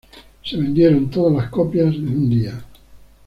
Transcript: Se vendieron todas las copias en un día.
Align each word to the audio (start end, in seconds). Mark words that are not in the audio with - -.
Se 0.43 0.57
vendieron 0.57 1.11
todas 1.11 1.35
las 1.37 1.51
copias 1.51 1.93
en 1.93 2.07
un 2.07 2.27
día. 2.27 2.65